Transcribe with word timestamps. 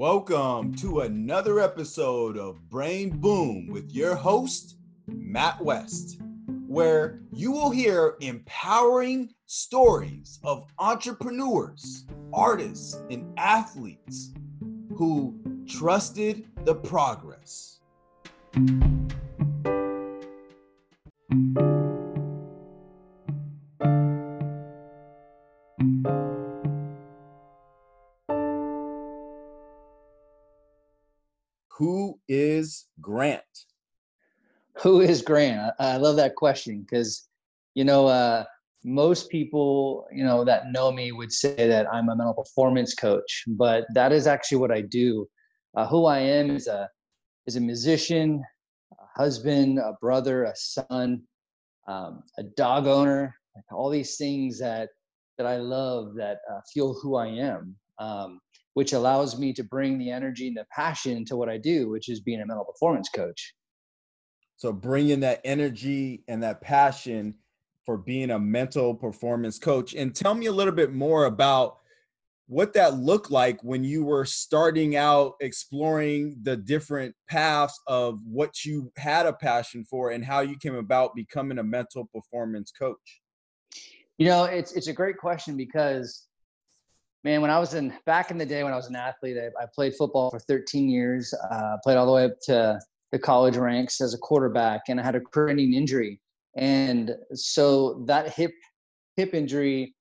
Welcome 0.00 0.72
to 0.76 1.00
another 1.00 1.60
episode 1.60 2.38
of 2.38 2.70
Brain 2.70 3.18
Boom 3.18 3.66
with 3.66 3.92
your 3.92 4.14
host, 4.14 4.76
Matt 5.06 5.62
West, 5.62 6.22
where 6.66 7.20
you 7.34 7.52
will 7.52 7.68
hear 7.68 8.16
empowering 8.22 9.28
stories 9.44 10.40
of 10.42 10.64
entrepreneurs, 10.78 12.06
artists, 12.32 12.98
and 13.10 13.30
athletes 13.36 14.32
who 14.96 15.38
trusted 15.68 16.46
the 16.64 16.76
progress. 16.76 17.80
Who 31.80 32.20
is 32.28 32.88
Grant? 33.00 33.40
Who 34.82 35.00
is 35.00 35.22
Grant? 35.22 35.72
I, 35.80 35.96
love 35.96 36.16
that 36.16 36.34
question 36.34 36.82
because, 36.82 37.26
you 37.74 37.84
know, 37.84 38.06
uh, 38.06 38.44
most 38.84 39.30
people, 39.30 40.06
you 40.12 40.22
know, 40.22 40.44
that 40.44 40.72
know 40.72 40.92
me 40.92 41.10
would 41.10 41.32
say 41.32 41.54
that 41.56 41.90
I'm 41.90 42.10
a 42.10 42.16
mental 42.16 42.34
performance 42.34 42.94
coach, 42.94 43.44
but 43.46 43.86
that 43.94 44.12
is 44.12 44.26
actually 44.26 44.58
what 44.58 44.70
I 44.70 44.82
do. 44.82 45.26
Uh, 45.74 45.86
who 45.86 46.04
I 46.04 46.18
am 46.18 46.50
is 46.54 46.66
a 46.66 46.86
is 47.46 47.56
a 47.56 47.60
musician, 47.60 48.44
a 48.92 49.18
husband, 49.18 49.78
a 49.78 49.94
brother, 50.02 50.44
a 50.44 50.56
son, 50.56 51.22
um, 51.88 52.24
a 52.36 52.42
dog 52.42 52.88
owner, 52.88 53.34
all 53.72 53.88
these 53.88 54.18
things 54.18 54.58
that 54.58 54.90
that 55.38 55.46
I 55.46 55.56
love 55.56 56.14
that 56.16 56.40
uh, 56.52 56.60
fuel 56.70 56.92
who 57.00 57.16
I 57.16 57.28
am. 57.28 57.74
Um, 57.98 58.38
which 58.74 58.92
allows 58.92 59.38
me 59.38 59.52
to 59.54 59.64
bring 59.64 59.98
the 59.98 60.10
energy 60.10 60.48
and 60.48 60.56
the 60.56 60.66
passion 60.70 61.24
to 61.26 61.36
what 61.36 61.48
I 61.48 61.58
do, 61.58 61.88
which 61.88 62.08
is 62.08 62.20
being 62.20 62.40
a 62.40 62.46
mental 62.46 62.64
performance 62.64 63.08
coach. 63.08 63.54
So 64.56 64.72
bringing 64.72 65.20
that 65.20 65.40
energy 65.44 66.22
and 66.28 66.42
that 66.42 66.60
passion 66.60 67.34
for 67.84 67.96
being 67.96 68.30
a 68.30 68.38
mental 68.38 68.94
performance 68.94 69.58
coach. 69.58 69.94
And 69.94 70.14
tell 70.14 70.34
me 70.34 70.46
a 70.46 70.52
little 70.52 70.72
bit 70.72 70.92
more 70.92 71.24
about 71.24 71.78
what 72.46 72.72
that 72.74 72.98
looked 72.98 73.30
like 73.30 73.62
when 73.62 73.84
you 73.84 74.04
were 74.04 74.24
starting 74.24 74.96
out 74.96 75.34
exploring 75.40 76.36
the 76.42 76.56
different 76.56 77.14
paths 77.28 77.80
of 77.86 78.18
what 78.24 78.64
you 78.64 78.92
had 78.96 79.24
a 79.24 79.32
passion 79.32 79.84
for 79.84 80.10
and 80.10 80.24
how 80.24 80.40
you 80.40 80.56
came 80.58 80.74
about 80.74 81.14
becoming 81.14 81.58
a 81.58 81.62
mental 81.62 82.08
performance 82.12 82.72
coach. 82.72 83.20
You 84.18 84.26
know, 84.26 84.44
it's 84.44 84.72
it's 84.72 84.88
a 84.88 84.92
great 84.92 85.16
question 85.16 85.56
because 85.56 86.26
man, 87.24 87.40
when 87.40 87.50
I 87.50 87.58
was 87.58 87.74
in 87.74 87.92
back 88.06 88.30
in 88.30 88.38
the 88.38 88.46
day 88.46 88.62
when 88.64 88.72
I 88.72 88.76
was 88.76 88.88
an 88.88 88.96
athlete, 88.96 89.36
I, 89.38 89.62
I 89.62 89.66
played 89.74 89.94
football 89.96 90.30
for 90.30 90.38
13 90.38 90.88
years. 90.88 91.34
Uh, 91.50 91.76
played 91.82 91.96
all 91.96 92.06
the 92.06 92.12
way 92.12 92.24
up 92.24 92.40
to 92.44 92.78
the 93.12 93.18
college 93.18 93.56
ranks 93.56 94.00
as 94.00 94.14
a 94.14 94.18
quarterback, 94.18 94.82
and 94.88 95.00
I 95.00 95.04
had 95.04 95.16
a 95.16 95.20
career-ending 95.20 95.74
injury. 95.74 96.20
And 96.56 97.14
so 97.34 98.04
that 98.06 98.32
hip 98.34 98.52
hip 99.16 99.34
injury, 99.34 99.94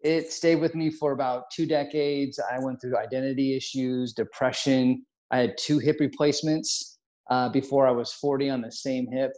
it 0.00 0.32
stayed 0.32 0.56
with 0.56 0.74
me 0.74 0.90
for 0.90 1.12
about 1.12 1.44
two 1.52 1.66
decades. 1.66 2.38
I 2.38 2.58
went 2.58 2.80
through 2.80 2.96
identity 2.96 3.56
issues, 3.56 4.12
depression. 4.12 5.04
I 5.30 5.38
had 5.38 5.56
two 5.58 5.78
hip 5.78 5.96
replacements 6.00 6.98
uh, 7.30 7.48
before 7.50 7.86
I 7.86 7.90
was 7.90 8.12
40 8.12 8.50
on 8.50 8.62
the 8.62 8.72
same 8.72 9.06
hip. 9.10 9.32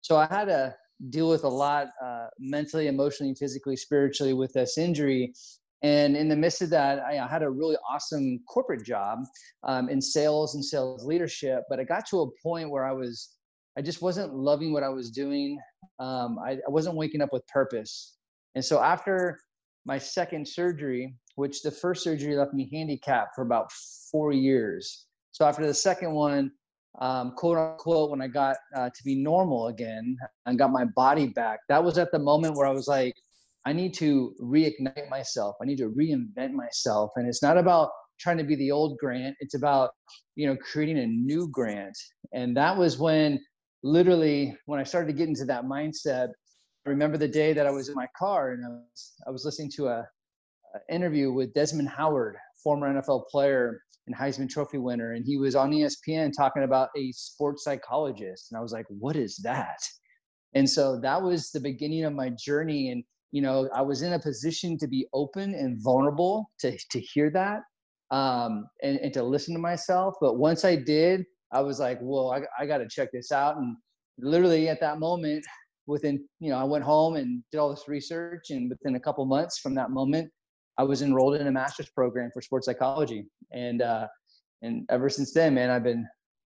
So 0.00 0.16
I 0.16 0.26
had 0.30 0.46
to 0.46 0.74
deal 1.10 1.28
with 1.28 1.44
a 1.44 1.48
lot 1.48 1.88
uh, 2.02 2.26
mentally, 2.38 2.86
emotionally, 2.86 3.34
physically, 3.34 3.76
spiritually 3.76 4.32
with 4.32 4.52
this 4.52 4.78
injury. 4.78 5.34
And 5.82 6.16
in 6.16 6.28
the 6.28 6.36
midst 6.36 6.62
of 6.62 6.70
that, 6.70 7.00
I, 7.00 7.14
had 7.26 7.42
a 7.42 7.50
really 7.50 7.76
awesome 7.90 8.40
corporate 8.48 8.84
job 8.84 9.20
um, 9.62 9.88
in 9.88 10.00
sales 10.00 10.54
and 10.54 10.64
sales 10.64 11.04
leadership. 11.04 11.64
But 11.68 11.80
I 11.80 11.84
got 11.84 12.06
to 12.08 12.22
a 12.22 12.30
point 12.42 12.70
where 12.70 12.84
I 12.84 12.92
was, 12.92 13.36
I 13.76 13.82
just 13.82 14.00
wasn't 14.00 14.34
loving 14.34 14.72
what 14.72 14.82
I 14.82 14.88
was 14.88 15.10
doing. 15.10 15.58
Um, 15.98 16.38
I, 16.38 16.52
I 16.52 16.70
wasn't 16.70 16.96
waking 16.96 17.20
up 17.20 17.32
with 17.32 17.46
purpose. 17.46 18.16
And 18.54 18.64
so 18.64 18.82
after 18.82 19.38
my 19.84 19.98
second 19.98 20.48
surgery, 20.48 21.14
which 21.36 21.62
the 21.62 21.70
first 21.70 22.02
surgery 22.02 22.34
left 22.34 22.54
me 22.54 22.68
handicapped 22.72 23.34
for 23.34 23.42
about 23.42 23.70
four 24.10 24.32
years. 24.32 25.06
So 25.32 25.44
after 25.44 25.66
the 25.66 25.74
second 25.74 26.12
one, 26.12 26.50
um, 26.98 27.32
quote 27.36 27.58
unquote, 27.58 28.10
when 28.10 28.22
I 28.22 28.28
got 28.28 28.56
uh, 28.74 28.88
to 28.88 29.04
be 29.04 29.14
normal 29.14 29.68
again 29.68 30.16
and 30.46 30.58
got 30.58 30.72
my 30.72 30.86
body 30.86 31.26
back, 31.28 31.60
that 31.68 31.82
was 31.82 31.98
at 31.98 32.10
the 32.10 32.18
moment 32.18 32.56
where 32.56 32.66
I 32.66 32.72
was 32.72 32.88
like, 32.88 33.14
I 33.66 33.72
need 33.72 33.94
to 33.94 34.32
reignite 34.40 35.10
myself. 35.10 35.56
I 35.60 35.64
need 35.64 35.78
to 35.78 35.90
reinvent 35.90 36.52
myself. 36.52 37.10
And 37.16 37.28
it's 37.28 37.42
not 37.42 37.58
about 37.58 37.90
trying 38.20 38.38
to 38.38 38.44
be 38.44 38.54
the 38.54 38.70
old 38.70 38.96
Grant. 38.98 39.36
It's 39.40 39.54
about, 39.54 39.90
you 40.36 40.46
know, 40.46 40.56
creating 40.56 40.98
a 40.98 41.06
new 41.06 41.48
Grant. 41.48 41.96
And 42.32 42.56
that 42.56 42.76
was 42.76 42.98
when 42.98 43.40
literally 43.82 44.56
when 44.66 44.78
I 44.78 44.84
started 44.84 45.08
to 45.08 45.12
get 45.12 45.28
into 45.28 45.44
that 45.46 45.64
mindset, 45.64 46.28
I 46.86 46.90
remember 46.90 47.18
the 47.18 47.28
day 47.28 47.52
that 47.52 47.66
I 47.66 47.70
was 47.70 47.88
in 47.88 47.96
my 47.96 48.06
car 48.16 48.52
and 48.52 48.64
I 48.64 48.68
was, 48.68 49.12
I 49.26 49.30
was 49.30 49.44
listening 49.44 49.72
to 49.76 49.88
a, 49.88 49.98
a 49.98 50.94
interview 50.94 51.32
with 51.32 51.52
Desmond 51.52 51.88
Howard, 51.88 52.36
former 52.62 52.88
NFL 52.88 53.26
player 53.28 53.80
and 54.06 54.16
Heisman 54.16 54.48
Trophy 54.48 54.78
winner. 54.78 55.14
And 55.14 55.24
he 55.26 55.36
was 55.36 55.56
on 55.56 55.72
ESPN 55.72 56.30
talking 56.36 56.62
about 56.62 56.90
a 56.96 57.10
sports 57.10 57.64
psychologist. 57.64 58.52
And 58.52 58.58
I 58.58 58.62
was 58.62 58.72
like, 58.72 58.86
what 58.88 59.16
is 59.16 59.38
that? 59.38 59.78
And 60.54 60.70
so 60.70 61.00
that 61.00 61.20
was 61.20 61.50
the 61.50 61.60
beginning 61.60 62.04
of 62.04 62.12
my 62.12 62.30
journey. 62.30 62.90
And 62.90 63.02
you 63.32 63.42
know 63.42 63.68
i 63.74 63.82
was 63.82 64.02
in 64.02 64.12
a 64.14 64.18
position 64.18 64.78
to 64.78 64.86
be 64.86 65.06
open 65.12 65.54
and 65.54 65.82
vulnerable 65.82 66.50
to, 66.58 66.76
to 66.90 67.00
hear 67.00 67.30
that 67.30 67.62
um, 68.12 68.66
and, 68.82 68.98
and 69.00 69.12
to 69.12 69.22
listen 69.22 69.54
to 69.54 69.60
myself 69.60 70.14
but 70.20 70.38
once 70.38 70.64
i 70.64 70.76
did 70.76 71.24
i 71.52 71.60
was 71.60 71.80
like 71.80 71.98
well 72.00 72.32
i, 72.32 72.62
I 72.62 72.66
got 72.66 72.78
to 72.78 72.88
check 72.88 73.10
this 73.12 73.32
out 73.32 73.56
and 73.56 73.76
literally 74.18 74.68
at 74.68 74.80
that 74.80 74.98
moment 74.98 75.44
within 75.86 76.24
you 76.40 76.50
know 76.50 76.58
i 76.58 76.64
went 76.64 76.84
home 76.84 77.16
and 77.16 77.42
did 77.50 77.58
all 77.58 77.70
this 77.70 77.88
research 77.88 78.50
and 78.50 78.70
within 78.70 78.96
a 78.96 79.00
couple 79.00 79.24
months 79.24 79.58
from 79.58 79.74
that 79.74 79.90
moment 79.90 80.30
i 80.78 80.82
was 80.82 81.02
enrolled 81.02 81.36
in 81.36 81.46
a 81.46 81.52
master's 81.52 81.90
program 81.90 82.30
for 82.32 82.40
sports 82.40 82.66
psychology 82.66 83.26
and 83.52 83.82
uh 83.82 84.06
and 84.62 84.86
ever 84.90 85.08
since 85.08 85.32
then 85.32 85.54
man 85.54 85.70
i've 85.70 85.84
been 85.84 86.06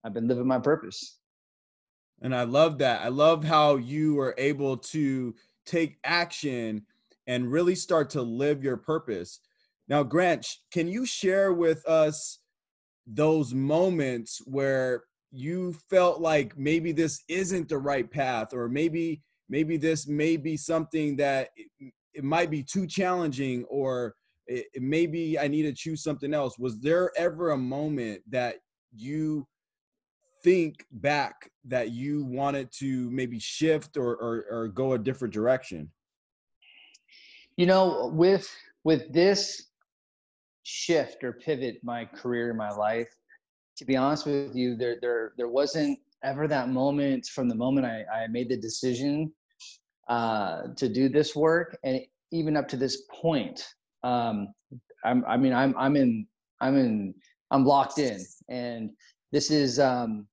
i've 0.06 0.14
been 0.14 0.28
living 0.28 0.48
my 0.48 0.60
purpose. 0.60 1.20
And 2.22 2.34
i 2.34 2.44
love 2.44 2.78
that. 2.78 3.02
I 3.02 3.10
love 3.10 3.44
how 3.44 3.76
you 3.76 4.16
were 4.16 4.36
able 4.38 4.78
to 4.78 5.36
take 5.66 5.98
action 6.04 6.86
and 7.28 7.52
really 7.52 7.76
start 7.76 8.10
to 8.12 8.22
live 8.22 8.64
your 8.64 8.78
purpose. 8.78 9.40
Now, 9.88 10.04
Grant, 10.04 10.48
can 10.72 10.88
you 10.88 11.06
share 11.06 11.54
with 11.54 11.86
us 11.88 12.40
those 13.08 13.54
moments 13.54 14.42
where 14.46 15.04
you 15.32 15.74
felt 15.90 16.22
like 16.22 16.58
maybe 16.58 16.92
this 16.92 17.24
isn't 17.28 17.70
the 17.70 17.78
right 17.78 18.10
path 18.10 18.54
or 18.54 18.70
maybe 18.70 19.22
maybe 19.50 19.78
this 19.78 20.08
may 20.08 20.38
be 20.38 20.58
something 20.58 21.18
that 21.18 21.50
it, 21.56 21.94
it 22.14 22.24
might 22.24 22.50
be 22.50 22.64
too 22.64 22.88
challenging 22.88 23.64
or 23.66 24.16
it, 24.48 24.66
maybe 24.78 25.38
I 25.38 25.48
need 25.48 25.64
to 25.64 25.74
choose 25.74 26.02
something 26.02 26.34
else. 26.34 26.58
Was 26.58 26.80
there 26.80 27.12
ever 27.18 27.52
a 27.52 27.58
moment 27.58 28.22
that 28.30 28.56
you 28.96 29.48
think 30.46 30.86
back 30.92 31.50
that 31.66 31.90
you 31.90 32.24
wanted 32.24 32.72
to 32.72 33.10
maybe 33.10 33.40
shift 33.40 33.98
or, 33.98 34.12
or, 34.12 34.46
or 34.52 34.68
go 34.68 34.94
a 34.94 35.00
different 35.00 35.34
direction? 35.34 35.90
You 37.58 37.66
know, 37.66 38.12
with 38.14 38.48
with 38.84 39.12
this 39.12 39.72
shift 40.62 41.24
or 41.24 41.34
pivot 41.34 41.80
my 41.84 42.06
career, 42.06 42.52
in 42.52 42.58
my 42.58 42.70
life, 42.70 43.10
to 43.78 43.86
be 43.86 43.98
honest 43.98 44.28
with 44.28 44.56
you, 44.56 44.76
there 44.76 44.98
there 45.02 45.34
there 45.36 45.48
wasn't 45.48 45.98
ever 46.24 46.48
that 46.48 46.70
moment 46.70 47.26
from 47.26 47.50
the 47.50 47.56
moment 47.56 47.88
I, 47.88 48.04
I 48.14 48.28
made 48.28 48.50
the 48.50 48.58
decision 48.58 49.34
uh, 50.08 50.68
to 50.76 50.88
do 50.88 51.10
this 51.10 51.36
work, 51.36 51.76
and 51.84 52.02
even 52.32 52.56
up 52.56 52.68
to 52.68 52.78
this 52.78 53.04
point, 53.10 53.66
um, 54.04 54.54
I'm, 55.04 55.26
I 55.28 55.38
mean, 55.38 55.54
I'm 55.54 55.74
I'm 55.76 55.96
in 55.96 56.28
I'm 56.62 56.78
in 56.78 57.16
I'm 57.50 57.66
locked 57.66 57.98
in, 57.98 58.24
and 58.48 58.92
this 59.32 59.50
is 59.50 59.80
um, 59.80 60.28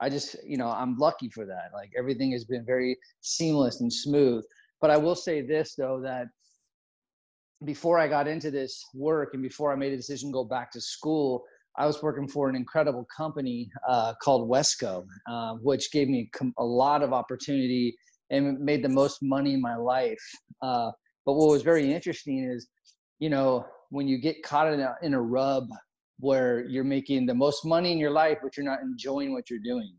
I 0.00 0.08
just, 0.08 0.36
you 0.44 0.58
know, 0.58 0.68
I'm 0.68 0.96
lucky 0.96 1.30
for 1.30 1.46
that. 1.46 1.70
Like 1.74 1.90
everything 1.98 2.32
has 2.32 2.44
been 2.44 2.64
very 2.64 2.96
seamless 3.20 3.80
and 3.80 3.92
smooth. 3.92 4.44
But 4.80 4.90
I 4.90 4.96
will 4.96 5.14
say 5.14 5.40
this 5.40 5.74
though 5.74 6.00
that 6.02 6.26
before 7.64 7.98
I 7.98 8.06
got 8.06 8.28
into 8.28 8.50
this 8.50 8.84
work 8.94 9.30
and 9.32 9.42
before 9.42 9.72
I 9.72 9.76
made 9.76 9.92
a 9.92 9.96
decision 9.96 10.30
to 10.30 10.34
go 10.34 10.44
back 10.44 10.70
to 10.72 10.80
school, 10.80 11.44
I 11.78 11.86
was 11.86 12.02
working 12.02 12.28
for 12.28 12.48
an 12.48 12.56
incredible 12.56 13.06
company 13.14 13.70
uh, 13.88 14.14
called 14.22 14.48
Wesco, 14.48 15.04
uh, 15.30 15.54
which 15.62 15.90
gave 15.92 16.08
me 16.08 16.30
a 16.58 16.64
lot 16.64 17.02
of 17.02 17.12
opportunity 17.12 17.96
and 18.30 18.58
made 18.58 18.82
the 18.82 18.88
most 18.88 19.18
money 19.22 19.54
in 19.54 19.60
my 19.60 19.76
life. 19.76 20.22
Uh, 20.62 20.90
but 21.24 21.34
what 21.34 21.48
was 21.50 21.62
very 21.62 21.92
interesting 21.92 22.44
is, 22.44 22.68
you 23.18 23.30
know, 23.30 23.66
when 23.90 24.08
you 24.08 24.18
get 24.18 24.42
caught 24.42 24.72
in 24.72 24.80
a, 24.80 24.94
in 25.02 25.14
a 25.14 25.20
rub 25.20 25.68
where 26.18 26.66
you're 26.66 26.84
making 26.84 27.26
the 27.26 27.34
most 27.34 27.64
money 27.64 27.92
in 27.92 27.98
your 27.98 28.10
life, 28.10 28.38
but 28.42 28.56
you're 28.56 28.66
not 28.66 28.80
enjoying 28.80 29.32
what 29.32 29.50
you're 29.50 29.58
doing. 29.58 29.92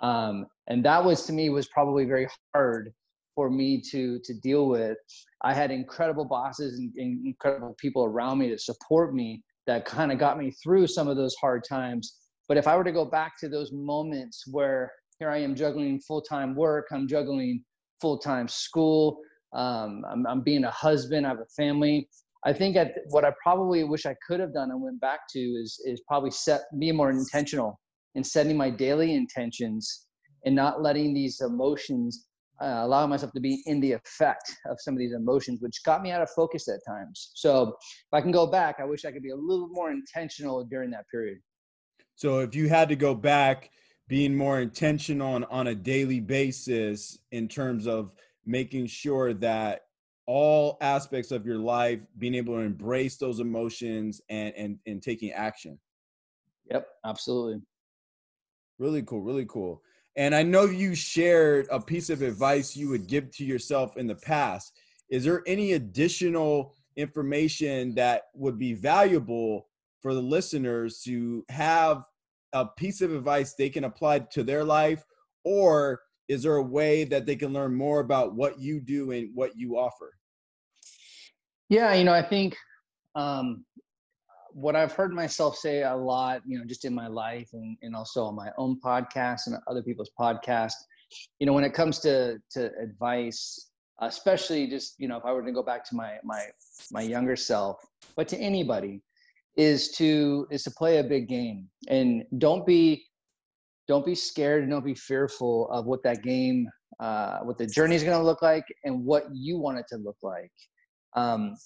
Um, 0.00 0.46
and 0.68 0.84
that 0.84 1.04
was 1.04 1.24
to 1.26 1.32
me 1.32 1.50
was 1.50 1.68
probably 1.68 2.04
very 2.04 2.26
hard 2.54 2.92
for 3.34 3.50
me 3.50 3.80
to 3.90 4.18
to 4.24 4.34
deal 4.42 4.68
with. 4.68 4.96
I 5.42 5.54
had 5.54 5.70
incredible 5.70 6.24
bosses 6.24 6.78
and, 6.78 6.92
and 6.96 7.26
incredible 7.26 7.74
people 7.78 8.04
around 8.04 8.38
me 8.38 8.48
to 8.48 8.58
support 8.58 9.14
me, 9.14 9.42
that 9.66 9.84
kind 9.84 10.12
of 10.12 10.18
got 10.18 10.38
me 10.38 10.50
through 10.62 10.86
some 10.86 11.08
of 11.08 11.16
those 11.16 11.34
hard 11.36 11.64
times. 11.68 12.16
But 12.48 12.56
if 12.56 12.66
I 12.66 12.76
were 12.76 12.84
to 12.84 12.92
go 12.92 13.04
back 13.04 13.38
to 13.40 13.48
those 13.48 13.72
moments 13.72 14.44
where 14.50 14.92
here 15.18 15.30
I 15.30 15.38
am 15.38 15.54
juggling 15.54 16.00
full 16.00 16.22
time 16.22 16.54
work, 16.54 16.88
I'm 16.92 17.06
juggling 17.06 17.64
full 18.00 18.18
time 18.18 18.48
school, 18.48 19.18
um, 19.52 20.04
I'm, 20.10 20.26
I'm 20.26 20.40
being 20.40 20.64
a 20.64 20.70
husband, 20.70 21.26
I 21.26 21.30
have 21.30 21.40
a 21.40 21.46
family. 21.56 22.08
I 22.44 22.52
think 22.52 22.76
at, 22.76 22.94
what 23.10 23.24
I 23.24 23.32
probably 23.42 23.84
wish 23.84 24.04
I 24.06 24.16
could 24.26 24.40
have 24.40 24.52
done 24.52 24.70
and 24.70 24.82
went 24.82 25.00
back 25.00 25.20
to 25.30 25.38
is 25.38 25.80
is 25.84 26.00
probably 26.08 26.30
set 26.30 26.62
be 26.78 26.92
more 26.92 27.10
intentional 27.10 27.78
in 28.14 28.24
setting 28.24 28.56
my 28.56 28.70
daily 28.70 29.14
intentions 29.14 30.06
and 30.44 30.54
not 30.54 30.82
letting 30.82 31.14
these 31.14 31.40
emotions 31.40 32.26
uh, 32.60 33.06
myself 33.08 33.32
to 33.32 33.40
be 33.40 33.62
in 33.66 33.80
the 33.80 33.92
effect 33.92 34.54
of 34.66 34.76
some 34.80 34.94
of 34.94 34.98
these 34.98 35.12
emotions, 35.12 35.60
which 35.60 35.82
got 35.84 36.02
me 36.02 36.10
out 36.10 36.22
of 36.22 36.30
focus 36.30 36.68
at 36.68 36.80
times. 36.86 37.32
So 37.34 37.68
if 37.68 38.12
I 38.12 38.20
can 38.20 38.30
go 38.30 38.46
back, 38.46 38.76
I 38.80 38.84
wish 38.84 39.04
I 39.04 39.10
could 39.10 39.22
be 39.22 39.30
a 39.30 39.36
little 39.36 39.68
more 39.72 39.90
intentional 39.90 40.64
during 40.64 40.90
that 40.90 41.04
period. 41.10 41.38
So 42.14 42.40
if 42.40 42.54
you 42.54 42.68
had 42.68 42.88
to 42.90 42.96
go 42.96 43.14
back, 43.14 43.70
being 44.08 44.36
more 44.36 44.60
intentional 44.60 45.34
on, 45.34 45.44
on 45.44 45.68
a 45.68 45.74
daily 45.74 46.20
basis 46.20 47.18
in 47.30 47.48
terms 47.48 47.86
of 47.86 48.12
making 48.44 48.86
sure 48.86 49.32
that 49.34 49.82
all 50.26 50.78
aspects 50.80 51.30
of 51.30 51.44
your 51.44 51.58
life 51.58 52.04
being 52.18 52.34
able 52.34 52.54
to 52.54 52.60
embrace 52.60 53.16
those 53.16 53.40
emotions 53.40 54.20
and 54.28 54.54
and 54.54 54.78
and 54.86 55.02
taking 55.02 55.32
action. 55.32 55.78
Yep 56.70 56.86
absolutely. 57.04 57.60
Really 58.78 59.02
cool 59.02 59.20
really 59.20 59.46
cool. 59.46 59.82
And 60.16 60.34
i 60.34 60.42
know 60.42 60.64
you 60.64 60.94
shared 60.94 61.66
a 61.70 61.80
piece 61.80 62.10
of 62.10 62.22
advice 62.22 62.76
you 62.76 62.88
would 62.90 63.06
give 63.06 63.30
to 63.36 63.44
yourself 63.44 63.96
in 63.96 64.06
the 64.06 64.14
past. 64.14 64.78
Is 65.08 65.24
there 65.24 65.42
any 65.46 65.72
additional 65.72 66.74
information 66.96 67.94
that 67.94 68.24
would 68.34 68.58
be 68.58 68.74
valuable 68.74 69.68
for 70.00 70.14
the 70.14 70.22
listeners 70.22 71.00
to 71.04 71.44
have 71.48 72.04
a 72.52 72.66
piece 72.66 73.00
of 73.00 73.14
advice 73.14 73.54
they 73.54 73.70
can 73.70 73.84
apply 73.84 74.20
to 74.20 74.42
their 74.42 74.64
life 74.64 75.04
or 75.44 76.00
is 76.32 76.42
there 76.42 76.56
a 76.56 76.62
way 76.62 77.04
that 77.04 77.26
they 77.26 77.36
can 77.36 77.52
learn 77.52 77.74
more 77.74 78.00
about 78.00 78.34
what 78.34 78.58
you 78.58 78.80
do 78.80 79.10
and 79.12 79.30
what 79.34 79.52
you 79.54 79.78
offer? 79.78 80.12
Yeah, 81.68 81.94
you 81.94 82.04
know, 82.04 82.12
I 82.12 82.22
think 82.22 82.56
um, 83.14 83.64
what 84.52 84.74
I've 84.74 84.92
heard 84.92 85.12
myself 85.12 85.56
say 85.56 85.82
a 85.82 85.94
lot, 85.94 86.42
you 86.46 86.58
know, 86.58 86.64
just 86.64 86.84
in 86.84 86.94
my 86.94 87.06
life 87.06 87.48
and, 87.52 87.76
and 87.82 87.94
also 87.94 88.24
on 88.24 88.34
my 88.34 88.50
own 88.58 88.80
podcast 88.84 89.46
and 89.46 89.56
other 89.66 89.82
people's 89.82 90.10
podcast, 90.18 90.74
you 91.38 91.46
know, 91.46 91.52
when 91.52 91.64
it 91.64 91.74
comes 91.74 91.98
to 92.00 92.38
to 92.52 92.70
advice, 92.80 93.70
especially 94.00 94.66
just 94.66 94.94
you 94.98 95.08
know, 95.08 95.16
if 95.18 95.24
I 95.24 95.32
were 95.32 95.42
to 95.42 95.52
go 95.52 95.62
back 95.62 95.84
to 95.90 95.94
my 95.94 96.16
my 96.24 96.46
my 96.90 97.02
younger 97.02 97.36
self, 97.36 97.76
but 98.16 98.28
to 98.28 98.38
anybody, 98.38 99.02
is 99.56 99.90
to 99.92 100.46
is 100.50 100.62
to 100.64 100.70
play 100.70 100.98
a 100.98 101.04
big 101.04 101.28
game 101.28 101.68
and 101.88 102.24
don't 102.38 102.66
be 102.66 103.04
don't 103.88 104.06
be 104.06 104.14
scared 104.14 104.62
and 104.62 104.70
don't 104.70 104.84
be 104.84 104.94
fearful 104.94 105.68
of 105.70 105.86
what 105.86 106.02
that 106.02 106.22
game 106.22 106.68
uh, 107.00 107.40
what 107.40 107.58
the 107.58 107.66
journey 107.66 107.96
is 107.96 108.04
going 108.04 108.16
to 108.16 108.24
look 108.24 108.42
like 108.42 108.64
and 108.84 109.04
what 109.04 109.24
you 109.32 109.58
want 109.58 109.78
it 109.78 109.86
to 109.88 109.96
look 109.96 110.16
like. 110.22 110.52
Um, 111.16 111.56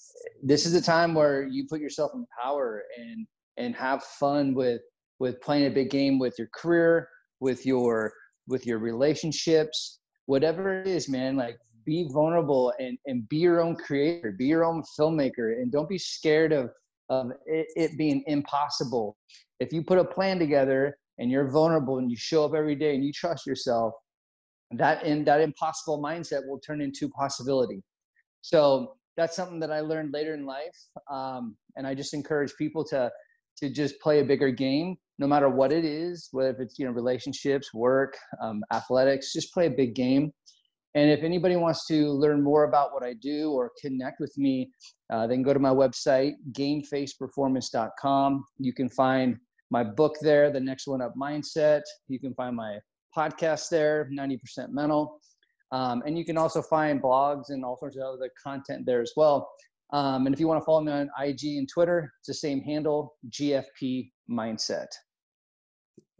this 0.41 0.65
is 0.65 0.73
a 0.73 0.81
time 0.81 1.13
where 1.13 1.47
you 1.47 1.67
put 1.69 1.79
yourself 1.79 2.11
in 2.15 2.25
power 2.41 2.83
and 2.97 3.27
and 3.57 3.75
have 3.75 4.03
fun 4.03 4.53
with 4.53 4.81
with 5.19 5.39
playing 5.41 5.67
a 5.67 5.69
big 5.69 5.89
game 5.89 6.19
with 6.19 6.35
your 6.37 6.49
career 6.53 7.07
with 7.39 7.65
your 7.65 8.13
with 8.47 8.65
your 8.65 8.79
relationships 8.79 9.99
whatever 10.25 10.81
it 10.81 10.87
is 10.87 11.07
man 11.07 11.35
like 11.37 11.57
be 11.85 12.09
vulnerable 12.11 12.73
and 12.79 12.97
and 13.05 13.27
be 13.29 13.37
your 13.37 13.61
own 13.61 13.75
creator 13.75 14.31
be 14.31 14.45
your 14.45 14.65
own 14.65 14.83
filmmaker 14.99 15.53
and 15.53 15.71
don't 15.71 15.87
be 15.87 15.97
scared 15.97 16.51
of 16.51 16.69
of 17.09 17.31
it, 17.45 17.67
it 17.75 17.97
being 17.97 18.23
impossible. 18.27 19.17
If 19.59 19.71
you 19.73 19.83
put 19.83 19.97
a 19.97 20.03
plan 20.03 20.39
together 20.39 20.97
and 21.19 21.31
you're 21.31 21.49
vulnerable 21.49 21.97
and 21.97 22.09
you 22.09 22.17
show 22.17 22.45
up 22.45 22.53
every 22.53 22.75
day 22.75 22.95
and 22.95 23.03
you 23.03 23.11
trust 23.13 23.45
yourself, 23.45 23.93
that 24.71 25.03
in 25.03 25.23
that 25.25 25.41
impossible 25.41 26.01
mindset 26.01 26.45
will 26.47 26.59
turn 26.59 26.81
into 26.81 27.09
possibility. 27.09 27.81
So 28.41 28.95
that's 29.15 29.35
something 29.35 29.59
that 29.59 29.71
I 29.71 29.79
learned 29.81 30.13
later 30.13 30.33
in 30.33 30.45
life, 30.45 30.77
um, 31.11 31.57
and 31.75 31.87
I 31.87 31.95
just 31.95 32.13
encourage 32.13 32.53
people 32.57 32.85
to 32.85 33.11
to 33.57 33.69
just 33.71 33.99
play 34.01 34.19
a 34.19 34.23
bigger 34.23 34.51
game, 34.51 34.95
no 35.17 35.25
matter 35.25 35.49
what 35.49 35.71
it 35.71 35.83
is, 35.83 36.29
whether 36.31 36.61
it's 36.61 36.77
you 36.77 36.85
know 36.85 36.91
relationships, 36.91 37.73
work, 37.73 38.15
um, 38.41 38.63
athletics. 38.71 39.33
Just 39.33 39.51
play 39.53 39.65
a 39.65 39.71
big 39.71 39.95
game. 39.95 40.31
And 40.95 41.11
if 41.11 41.23
anybody 41.23 41.55
wants 41.55 41.85
to 41.87 42.09
learn 42.09 42.43
more 42.43 42.63
about 42.63 42.93
what 42.93 43.03
I 43.03 43.13
do 43.13 43.51
or 43.51 43.71
connect 43.79 44.19
with 44.19 44.35
me, 44.37 44.71
uh, 45.11 45.27
then 45.27 45.43
go 45.43 45.53
to 45.53 45.59
my 45.59 45.69
website, 45.69 46.33
gamefaceperformance.com. 46.53 48.45
You 48.57 48.73
can 48.73 48.89
find 48.89 49.37
my 49.69 49.83
book 49.83 50.15
there, 50.21 50.51
The 50.51 50.59
Next 50.59 50.87
One 50.87 51.01
Up 51.01 51.13
Mindset. 51.15 51.81
You 52.07 52.19
can 52.19 52.33
find 52.33 52.55
my 52.55 52.79
podcast 53.15 53.69
there, 53.69 54.09
90% 54.13 54.69
Mental. 54.69 55.19
Um, 55.71 56.01
and 56.05 56.17
you 56.17 56.23
can 56.23 56.37
also 56.37 56.61
find 56.61 57.01
blogs 57.01 57.49
and 57.49 57.65
all 57.65 57.77
sorts 57.77 57.97
of 57.97 58.03
other 58.03 58.29
content 58.41 58.85
there 58.85 59.01
as 59.01 59.11
well. 59.17 59.49
Um, 59.93 60.25
and 60.25 60.33
if 60.33 60.39
you 60.39 60.47
want 60.47 60.61
to 60.61 60.65
follow 60.65 60.81
me 60.81 60.91
on 60.91 61.09
IG 61.21 61.57
and 61.57 61.67
Twitter, 61.67 62.11
it's 62.19 62.27
the 62.27 62.33
same 62.33 62.61
handle, 62.61 63.15
GFP 63.29 64.09
Mindset. 64.29 64.87